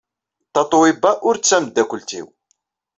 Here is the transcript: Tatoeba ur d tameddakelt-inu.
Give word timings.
Tatoeba 0.53 1.11
ur 1.27 1.35
d 1.37 1.43
tameddakelt-inu. 1.43 2.27